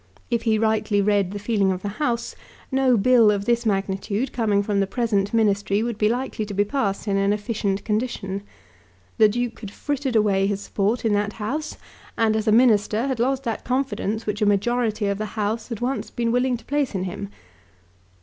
[0.31, 2.35] If he rightly read the feeling of the House,
[2.71, 6.65] no Bill of this magnitude coming from the present Ministry would be likely to be
[6.65, 8.41] passed in an efficient condition.
[9.19, 11.77] The Duke had frittered away his support in that House,
[12.17, 15.81] and as a Minister had lost that confidence which a majority of the House had
[15.81, 17.29] once been willing to place in him.